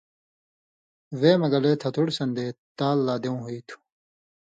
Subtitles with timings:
[1.19, 2.45] وے مہ گلے تھتُوڑ سݩدے
[2.77, 3.77] تال لا دیوۡں ہُوئ تُھو۔